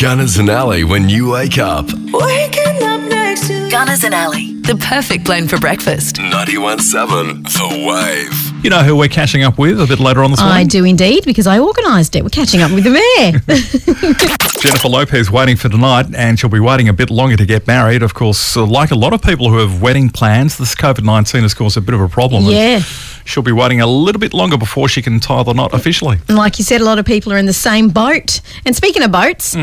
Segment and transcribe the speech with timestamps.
[0.00, 1.86] Gunners and Ali when you wake up.
[2.12, 6.16] Waking up next to Gunners and Ali, the perfect blend for breakfast.
[6.16, 8.47] 91.7 The Wave.
[8.62, 10.58] You know who we're catching up with a bit later on this morning?
[10.58, 12.24] I do indeed because I organised it.
[12.24, 13.38] We're catching up with the mayor.
[14.60, 18.02] Jennifer Lopez waiting for tonight, and she'll be waiting a bit longer to get married.
[18.02, 21.42] Of course, uh, like a lot of people who have wedding plans, this COVID 19
[21.42, 22.44] has caused a bit of a problem.
[22.46, 22.80] Yeah.
[23.24, 26.18] She'll be waiting a little bit longer before she can tie the knot officially.
[26.26, 28.40] and like you said, a lot of people are in the same boat.
[28.66, 29.54] And speaking of boats,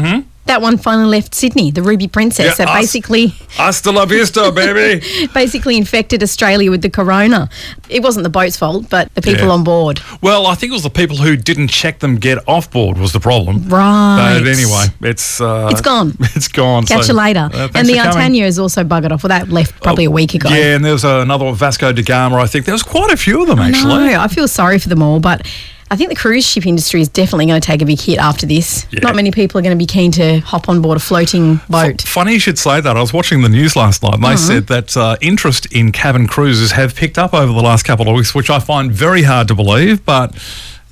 [0.46, 2.60] that one finally left Sydney, the Ruby Princess.
[2.60, 5.04] Yeah, that basically Hasta la vista, baby.
[5.34, 7.50] basically infected Australia with the corona.
[7.90, 9.54] It wasn't the boat's fault, but the people Yeah.
[9.54, 10.02] on board.
[10.22, 13.12] well, I think it was the people who didn't check them get off board was
[13.12, 13.68] the problem.
[13.68, 14.40] Right.
[14.40, 16.16] But anyway, it's uh, It's gone.
[16.36, 16.86] It's gone.
[16.86, 17.50] Catch so, you later.
[17.54, 18.00] uh, and the for.
[18.02, 19.24] Artania is also buggered off.
[19.24, 20.50] Well, that left probably a week ago.
[20.50, 22.38] Yeah, and there was another one, Vasco da Gama.
[22.38, 24.16] I think there was quite a few of them No, actually.
[24.16, 25.46] I feel sorry for them all, but
[25.92, 28.46] I think the cruise ship industry is definitely going to take a big hit after
[28.48, 28.88] this.
[28.92, 29.02] Yeah.
[29.04, 32.02] Not many people are going to be keen to hop on board a floating boat.
[32.02, 32.98] Funny you should say that.
[32.98, 34.38] I was watching the news last night and they Uh-huh.
[34.38, 38.16] said that uh, interest in cabin cruises have picked up over the last couple of
[38.16, 40.04] weeks, which I find very hard to believe.
[40.06, 40.34] But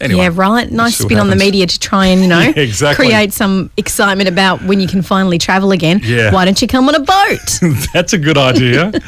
[0.03, 0.23] anyway.
[0.23, 0.69] yeah, right.
[0.71, 3.07] Nice spin on the media to try and, you know, Yeah, exactly.
[3.07, 6.01] create some excitement about when you can finally travel again.
[6.03, 6.31] Yeah.
[6.33, 7.59] Why don't you come on a boat?
[7.93, 8.91] That's a good idea.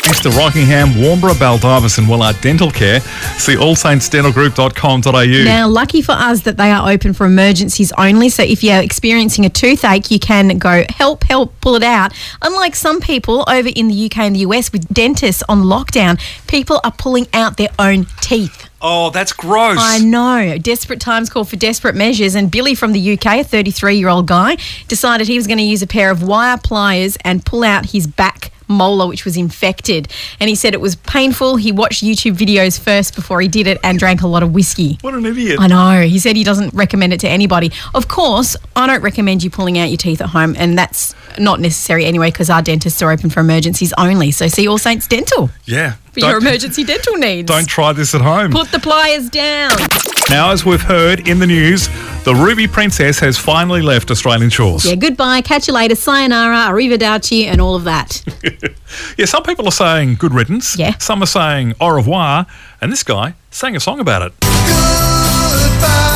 [0.00, 3.00] Thanks to Rockingham, Warnbro, Baldivis and Wellard Dental Care.
[3.38, 5.44] See allsaintsdentalgroup.com.au.
[5.44, 8.28] now, lucky for us that they are open for emergencies only.
[8.28, 12.12] So if you're experiencing a toothache, you can go help, help, pull it out.
[12.42, 16.80] Unlike some people over in the UK and the US with dentists on lockdown, people
[16.84, 18.68] are pulling out their own teeth.
[18.80, 19.78] Oh, that's gross.
[19.80, 20.58] I know.
[20.58, 22.34] Desperate times call for desperate measures.
[22.34, 24.56] And Billy from the UK, a 33 year old guy,
[24.88, 28.06] decided he was going to use a pair of wire pliers and pull out his
[28.06, 30.08] back molar, which was infected.
[30.38, 31.56] And he said it was painful.
[31.56, 34.96] He watched YouTube videos first before he did it and drank a lot of whiskey.
[35.02, 35.58] What an idiot.
[35.60, 36.06] I know.
[36.06, 37.72] He said he doesn't recommend it to anybody.
[37.94, 41.60] Of course, I don't recommend you pulling out your teeth at home, and that's not
[41.60, 44.30] necessary anyway because our dentists are open for emergencies only.
[44.30, 45.94] So see All Saints Dental Yeah.
[46.20, 47.46] For your Don't- emergency dental needs.
[47.46, 48.50] Don't try this at home.
[48.52, 49.72] Put the pliers down.
[50.28, 51.88] Now, as we've heard in the news,
[52.24, 54.84] the Ruby Princess has finally left Australian shores.
[54.84, 58.22] Yeah, goodbye, catch you later, sayonara, arrivederci, and all of that.
[59.16, 60.76] Yeah, some people are saying good riddance.
[60.76, 60.96] Yeah.
[60.98, 62.44] Some are saying au revoir.
[62.80, 64.32] And this guy sang a song about it.
[64.40, 66.09] Goodbye,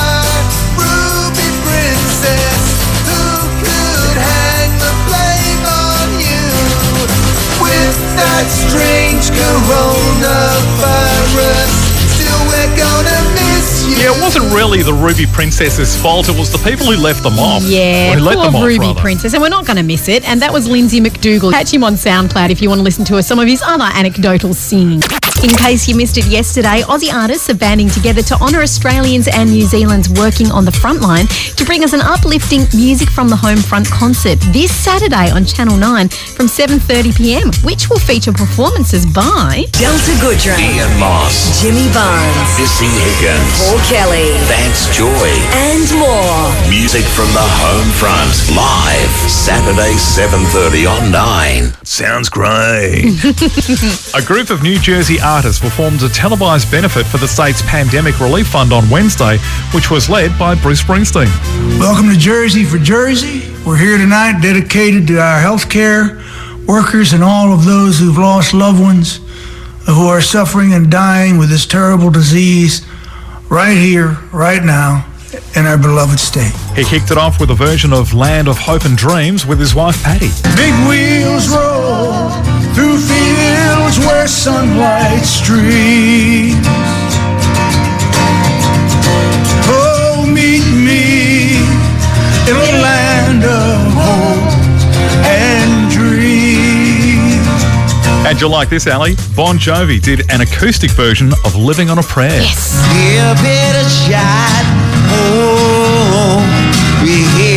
[8.16, 11.70] that strange coronavirus?
[12.14, 13.96] Still, we're gonna miss you.
[13.96, 16.28] Yeah, it wasn't really the Ruby Princess's fault.
[16.28, 17.62] It was the people who left them off.
[17.64, 19.00] Yeah, Or who let poor them off, Ruby rather.
[19.00, 20.24] Princess, and we're not going to miss it.
[20.28, 21.52] And that was Lindsay McDougall.
[21.52, 24.54] Catch him on SoundCloud if you want to listen to some of his other anecdotal
[24.54, 25.02] singing.
[25.44, 29.52] In case you missed it yesterday, Aussie artists are banding together to honour Australians and
[29.52, 31.26] New Zealand's working on the front line
[31.60, 35.76] to bring us an uplifting Music from the Home Front concert this Saturday on Channel
[35.76, 39.68] 9 from 7.30pm, which will feature performances by...
[39.76, 41.60] Delta Goodrem, Ian Moss.
[41.60, 43.68] Jimmy Barnes, Missy Higgins.
[43.68, 45.28] Paul Kelly, Vance Joy.
[45.68, 46.40] and more.
[46.72, 48.32] Music from the home front.
[48.56, 49.12] Live.
[49.28, 51.84] Saturday, 7.30 on 9.
[51.84, 53.12] Sounds great.
[54.16, 58.46] A group of New Jersey artists performed a televised benefit for the state's Pandemic Relief
[58.46, 59.38] Fund on Wednesday,
[59.74, 61.26] which was led by Bruce Springsteen.
[61.76, 63.52] Welcome to Jersey for Jersey.
[63.66, 66.22] We're here tonight dedicated to our healthcare
[66.68, 69.18] workers and all of those who've lost loved ones
[69.86, 72.86] who are suffering and dying with this terrible disease
[73.50, 75.04] right here, right now,
[75.56, 76.54] in our beloved state.
[76.76, 79.74] He kicked it off with a version of Land of Hope and Dreams with his
[79.74, 80.30] wife Patty.
[80.54, 82.30] Big wheels roll
[82.72, 83.43] through fields
[84.06, 86.56] where sunlight streams.
[89.66, 91.56] Oh, meet me
[92.48, 94.52] in a land of hope
[95.26, 96.44] and dreams.
[98.26, 99.16] And you'll like this, Ali.
[99.36, 102.40] Bon Jovi did an acoustic version of Living on a Prayer.
[102.40, 102.80] Yes.
[102.92, 104.64] Give it a shot.
[105.16, 106.40] Oh,
[107.02, 107.53] we're halfway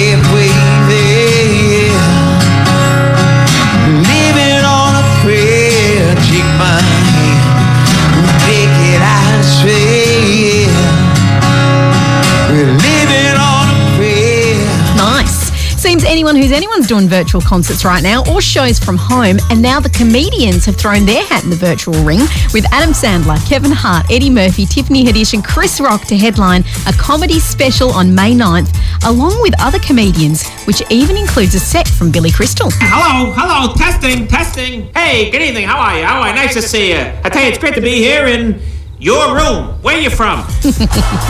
[16.18, 19.90] anyone who's anyone's doing virtual concerts right now or shows from home, and now the
[19.92, 22.22] comedians have thrown their hat in the virtual ring
[22.56, 26.94] with Adam Sandler, Kevin Hart, Eddie Murphy, Tiffany Haddish, and Chris Rock to headline a
[26.94, 28.76] comedy special on May 9th,
[29.06, 32.72] along with other comedians, which even includes a set from Billy Crystal.
[32.72, 34.92] Hello, hello, testing, testing.
[34.96, 35.68] Hey, good evening.
[35.68, 36.04] How are you?
[36.04, 36.34] How are you?
[36.34, 36.98] Nice to see you.
[36.98, 38.60] I tell you, it's great to be here in
[39.00, 39.80] Your room.
[39.84, 40.40] Where you from?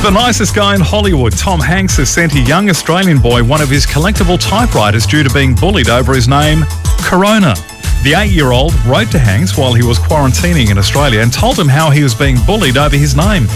[0.03, 3.69] The nicest guy in Hollywood, Tom Hanks, has sent a young Australian boy one of
[3.69, 6.63] his collectible typewriters due to being bullied over his name,
[7.01, 7.55] Corona.
[8.03, 11.59] The eight year old wrote to Hanks while he was quarantining in Australia and told
[11.59, 13.47] him how he was being bullied over his name.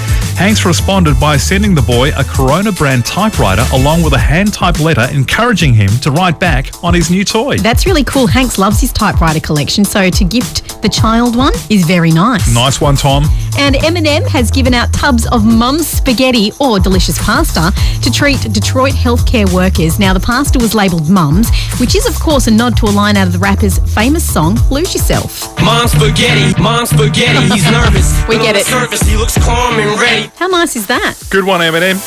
[0.42, 4.80] Hanks responded by sending the boy a Corona brand typewriter along with a hand typed
[4.80, 7.58] letter encouraging him to write back on his new toy.
[7.58, 8.26] That's really cool.
[8.26, 12.52] Hanks loves his typewriter collection, so to gift the child one is very nice.
[12.56, 13.26] Nice one, Tom.
[13.60, 17.72] And Eminem has given out tubs of mum's spaghetti or delicious pasta
[18.02, 20.00] to treat Detroit healthcare workers.
[20.00, 23.16] Now, the pasta was labelled Mums, which is, of course, a nod to a line
[23.16, 25.56] out of the rapper's famous song, Lose Yourself.
[25.62, 26.60] Mom spaghetti.
[26.60, 27.54] Mom spaghetti.
[27.54, 28.26] He's nervous.
[28.28, 28.66] We get it.
[28.66, 30.31] The surface, he looks calm and ready.
[30.38, 31.16] How nice is that?
[31.30, 31.98] Good one, Eminem.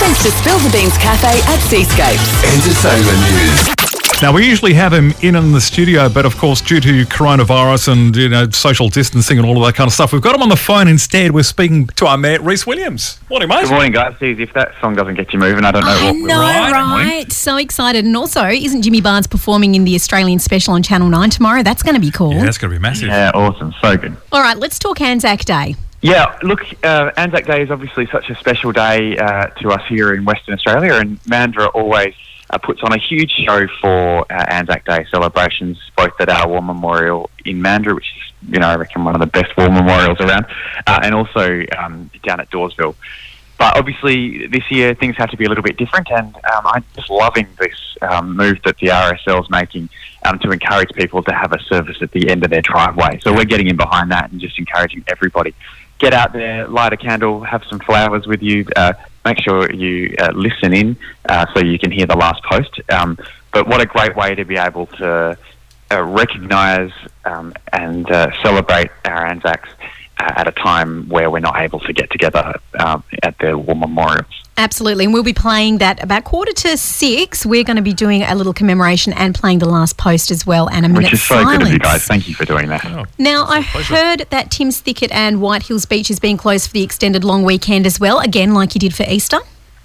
[0.00, 2.44] Thanks to Spill the Beans Cafe at Seascapes.
[2.44, 3.74] Entertainment news.
[4.22, 7.88] Now we usually have him in in the studio, but of course, due to coronavirus
[7.92, 10.42] and you know social distancing and all of that kind of stuff, we've got him
[10.42, 11.32] on the phone instead.
[11.32, 13.18] We're speaking to our mate Rhys Williams.
[13.28, 13.62] Morning, mate.
[13.62, 14.14] Good morning, guys.
[14.20, 16.72] If that song doesn't get you moving, I don't know I what know, will.
[16.72, 17.30] right?
[17.32, 18.04] So excited.
[18.04, 21.62] And also, isn't Jimmy Barnes performing in the Australian special on Channel 9 tomorrow?
[21.62, 22.32] That's going to be cool.
[22.34, 23.08] Yeah, that's going to be massive.
[23.08, 23.74] Yeah, awesome.
[23.82, 24.16] So good.
[24.32, 25.74] All right, let's talk Anzac Day.
[26.04, 30.12] Yeah, look, uh, Anzac Day is obviously such a special day uh, to us here
[30.12, 32.12] in Western Australia, and Mandurah always
[32.50, 36.60] uh, puts on a huge show for uh, Anzac Day celebrations, both at our War
[36.60, 40.20] Memorial in Mandurah, which is, you know, I reckon one of the best war memorials
[40.20, 40.44] around,
[40.86, 42.94] uh, and also um, down at Dawesville.
[43.56, 46.84] But obviously, this year things have to be a little bit different, and um, I'm
[46.94, 49.88] just loving this um, move that the RSL is making
[50.26, 53.20] um, to encourage people to have a service at the end of their driveway.
[53.22, 55.54] So we're getting in behind that and just encouraging everybody
[55.98, 58.66] get out there, light a candle, have some flowers with you.
[58.76, 58.92] Uh,
[59.24, 60.96] make sure you uh, listen in
[61.28, 62.80] uh, so you can hear the last post.
[62.90, 63.18] Um,
[63.52, 65.38] but what a great way to be able to
[65.90, 66.90] uh, recognise
[67.24, 69.68] um, and uh, celebrate our Anzacs
[70.18, 74.26] at a time where we're not able to get together um, at the war memorials.
[74.56, 75.04] Absolutely.
[75.04, 77.44] And we'll be playing that about quarter to six.
[77.44, 80.68] We're going to be doing a little commemoration and playing the last post as well
[80.70, 81.58] and a minute Which is so silence.
[81.58, 82.04] good of you guys.
[82.04, 82.84] Thank you for doing that.
[83.18, 86.84] Now, I heard that Tim's Thicket and White Hills Beach is being closed for the
[86.84, 89.40] extended long weekend as well, again, like you did for Easter.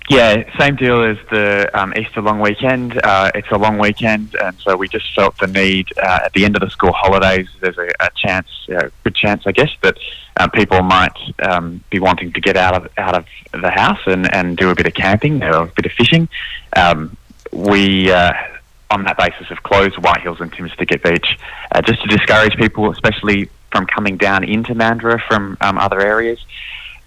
[0.10, 3.00] Yeah, same deal as the um, Easter long weekend.
[3.04, 6.46] Uh, it's a long weekend, and so we just felt the need uh, at the
[6.46, 7.48] end of the school holidays.
[7.60, 9.98] There's a, a chance, a good chance, I guess, that
[10.38, 14.34] uh, people might um, be wanting to get out of out of the house and,
[14.34, 16.28] and do a bit of camping or a bit of fishing.
[16.76, 17.16] Um,
[17.54, 18.12] we.
[18.12, 18.34] Uh,
[18.92, 21.38] on that basis, have closed White Hills and Tim's Thicket Beach
[21.72, 26.40] uh, just to discourage people, especially from coming down into Mandurah from um, other areas.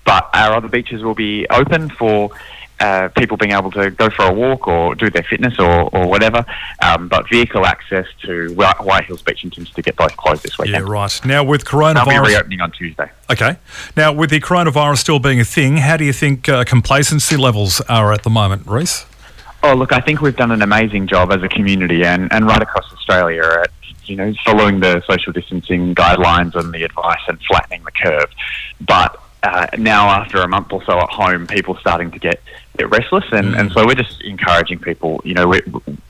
[0.05, 2.31] But our other beaches will be open for
[2.83, 6.09] uh, people being able to go for a walk or do their fitness or, or
[6.09, 6.45] whatever.
[6.83, 10.65] Um, but vehicle access to White Hills Beach and Tim's get both closed this Yeah,
[10.65, 10.89] weekend.
[10.89, 11.21] right.
[11.25, 13.11] Now with They'll be coronavirus, reopening on Tuesday.
[13.31, 13.57] okay.
[13.97, 17.81] Now with the coronavirus still being a thing, how do you think uh, complacency levels
[17.83, 19.07] are at the moment, Rhys?
[19.63, 22.61] Oh, look, I think we've done an amazing job as a community and, and right
[22.61, 23.71] across Australia at
[24.07, 28.29] you know following the social distancing guidelines and the advice and flattening the curve.
[28.81, 32.41] But uh, now, after a month or so at home, people starting to get,
[32.79, 35.21] get restless, and, and so we're just encouraging people.
[35.25, 35.53] You know,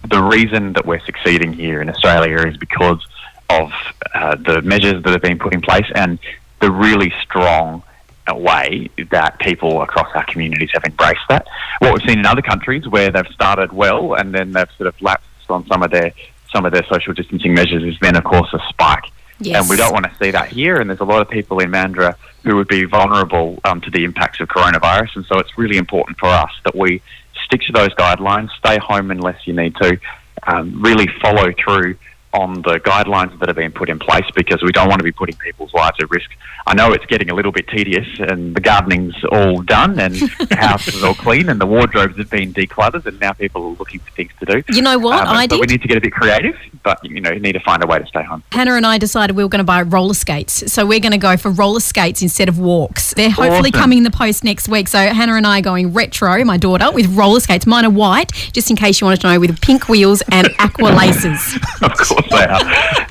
[0.08, 3.04] the reason that we're succeeding here in Australia is because
[3.48, 3.72] of
[4.14, 6.18] uh, the measures that have been put in place and
[6.60, 7.82] the really strong
[8.30, 11.46] way that people across our communities have embraced that.
[11.80, 15.00] What we've seen in other countries where they've started well and then they've sort of
[15.02, 16.12] lapsed on some of their
[16.52, 19.04] some of their social distancing measures is then of course a spike.
[19.42, 19.60] Yes.
[19.60, 20.80] And we don't want to see that here.
[20.80, 24.04] And there's a lot of people in Mandurah who would be vulnerable um, to the
[24.04, 25.16] impacts of coronavirus.
[25.16, 27.02] And so it's really important for us that we
[27.44, 29.98] stick to those guidelines, stay home unless you need to,
[30.46, 31.96] um, really follow through
[32.32, 35.12] on the guidelines that have been put in place because we don't want to be
[35.12, 36.30] putting people's lives at risk.
[36.66, 40.56] I know it's getting a little bit tedious and the gardening's all done and the
[40.58, 44.00] house is all clean and the wardrobes have been decluttered and now people are looking
[44.00, 44.62] for things to do.
[44.72, 45.26] You know what?
[45.26, 47.52] Um, I so we need to get a bit creative, but you know, you need
[47.52, 48.42] to find a way to stay home.
[48.52, 50.72] Hannah and I decided we were going to buy roller skates.
[50.72, 53.12] So we're going to go for roller skates instead of walks.
[53.14, 53.80] They're hopefully Awesome.
[53.80, 54.88] coming in the post next week.
[54.88, 57.66] So Hannah and I are going retro, my daughter, with roller skates.
[57.66, 60.88] Mine are white, just in case you wanted to know, with pink wheels and aqua
[60.90, 61.56] laces.
[61.82, 62.60] of course they are.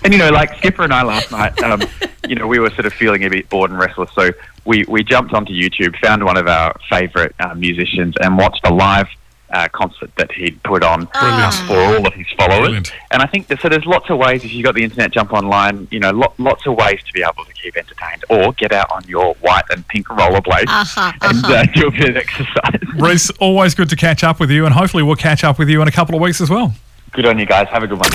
[0.04, 1.82] And you know, like Skipper and I last night, um,
[2.28, 4.32] you know, we were sort of feeling a bit bored and restless, so
[4.66, 8.74] we, we jumped onto YouTube, found one of our favourite uh, musicians, and watched a
[8.74, 9.08] live
[9.50, 12.60] uh, concert that he'd put on um, for all of his followers.
[12.60, 12.94] Brilliant.
[13.12, 13.68] And I think that, so.
[13.68, 15.88] There's lots of ways if you've got the internet, jump online.
[15.92, 18.90] You know, lo- lots of ways to be able to keep entertained, or get out
[18.92, 21.54] on your white and pink rollerblades Uh-huh, and uh-huh.
[21.54, 22.80] uh, do a bit of exercise.
[22.96, 25.82] Rhys, always good to catch up with you, and hopefully we'll catch up with you
[25.82, 26.74] in a couple of weeks as well.
[27.12, 27.68] Good on you guys.
[27.70, 28.10] Have a good one.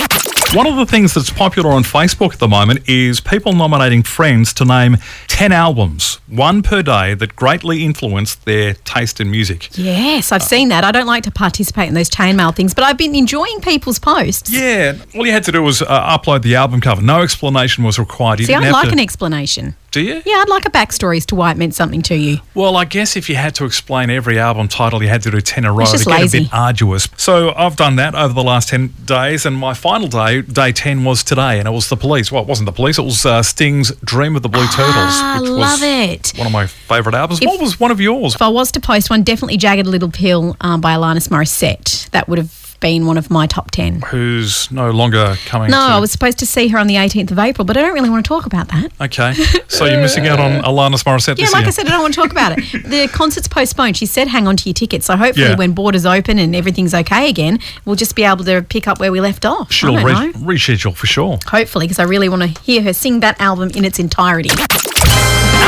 [0.53, 4.53] One of the things that's popular on Facebook at the moment is people nominating friends
[4.53, 4.95] to name
[5.27, 9.69] 10 albums, one per day, that greatly influenced their taste in music.
[9.77, 10.85] Yes, I've seen that.
[10.85, 14.49] I don't like to participate in those chainmail things, but I've been enjoying people's posts.
[14.51, 17.01] Yeah, all you had to do was uh, upload the album cover.
[17.01, 18.39] No explanation was required.
[18.39, 19.75] You See, didn't I'd have like to, an explanation.
[19.91, 20.21] Do you?
[20.25, 22.39] Yeah, I'd like a backstory as to why it meant something to you.
[22.53, 25.39] Well, I guess if you had to explain every album title, you had to do
[25.39, 25.83] 10 in a row.
[25.83, 26.37] It's just It'd get lazy.
[26.39, 27.07] a bit arduous.
[27.17, 31.03] So I've done that over the last 10 days, and my final day, day 10,
[31.05, 32.31] was today, and it was the police.
[32.31, 34.93] Well, it wasn't the police, it was uh, Sting's Dream of the Blue Turtles.
[34.95, 36.33] Ah, which love was it.
[36.37, 37.39] One of my favourite albums.
[37.41, 38.35] If- what was one of yours?
[38.35, 42.09] If I was to post one, definitely Jagged Little Pill um, by Alanis Morissette.
[42.11, 44.01] That would have been one of my top 10.
[44.03, 47.31] Who's no longer coming No, to- I was supposed to see her on the 18th
[47.31, 48.91] of April, but I don't really want to talk about that.
[49.01, 49.33] Okay.
[49.67, 51.67] So you're missing out on Alanis Morissette Yeah, like year.
[51.67, 52.83] I said, I don't want to talk about it.
[52.87, 53.97] The concert's postponed.
[53.97, 55.05] She said hang on to your tickets.
[55.07, 55.55] So hopefully Yeah.
[55.55, 59.11] when borders open and everything's okay again, we'll just be able to pick up where
[59.11, 59.71] we left off.
[59.71, 61.39] She'll re- reschedule for sure.
[61.47, 64.49] Hopefully, because I really want to hear her sing that album in its entirety.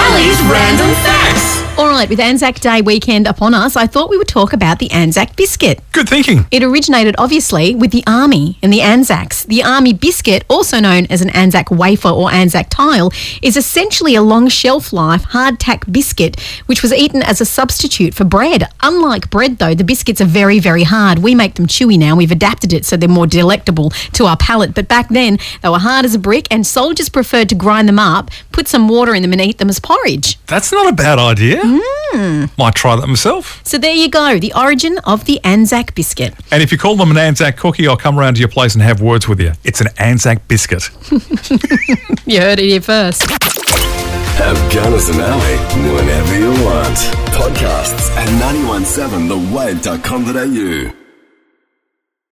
[0.09, 1.59] Ali's random facts.
[1.77, 4.91] All right, with Anzac Day weekend upon us, I thought we would talk about the
[4.91, 5.79] Anzac biscuit.
[5.93, 6.45] Good thinking.
[6.51, 9.45] It originated, obviously, with the Army and the Anzacs.
[9.45, 14.21] The Army biscuit, also known as an Anzac wafer or Anzac tile, is essentially a
[14.21, 18.65] long shelf life hardtack biscuit which was eaten as a substitute for bread.
[18.81, 21.19] Unlike bread, though, the biscuits are very, very hard.
[21.19, 22.17] We make them chewy now.
[22.17, 24.73] We've adapted it so they're more delectable to our palate.
[24.73, 27.99] But back then, they were hard as a brick, and soldiers preferred to grind them
[27.99, 29.99] up, put some water in them, and eat them as porridge.
[30.48, 31.60] That's not a bad idea.
[31.63, 32.46] Hmm.
[32.58, 33.62] Might try that myself.
[33.63, 36.34] So there you go, the origin of the Anzac biscuit.
[36.51, 38.82] And if you call them an Anzac cookie, I'll come round to your place and
[38.84, 39.51] have words with you.
[39.63, 40.89] It's an Anzac biscuit.
[42.25, 43.24] You heard it here first.
[44.38, 45.58] Have Gunners and Ali
[45.96, 46.98] whenever you want.
[47.34, 50.99] Podcasts at 917thewave.com.au.